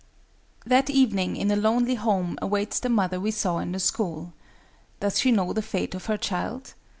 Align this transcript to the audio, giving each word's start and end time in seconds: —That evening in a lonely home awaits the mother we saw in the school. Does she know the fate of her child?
—That 0.65 0.89
evening 0.89 1.35
in 1.35 1.51
a 1.51 1.55
lonely 1.55 1.93
home 1.93 2.35
awaits 2.41 2.79
the 2.79 2.89
mother 2.89 3.19
we 3.19 3.29
saw 3.29 3.59
in 3.59 3.71
the 3.71 3.79
school. 3.79 4.33
Does 4.99 5.19
she 5.19 5.31
know 5.31 5.53
the 5.53 5.61
fate 5.61 5.93
of 5.93 6.07
her 6.07 6.17
child? 6.17 6.73